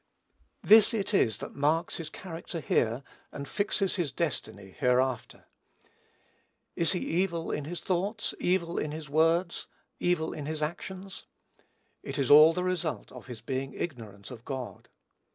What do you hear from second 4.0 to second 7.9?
destiny hereafter. Is he evil in his